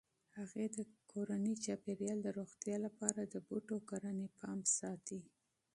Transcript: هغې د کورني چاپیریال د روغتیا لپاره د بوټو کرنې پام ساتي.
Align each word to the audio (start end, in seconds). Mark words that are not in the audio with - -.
هغې 0.37 0.65
د 0.75 0.77
کورني 1.11 1.53
چاپیریال 1.65 2.19
د 2.23 2.27
روغتیا 2.39 2.75
لپاره 2.85 3.21
د 3.23 3.35
بوټو 3.47 3.77
کرنې 3.89 4.27
پام 4.39 4.59
ساتي. 4.77 5.21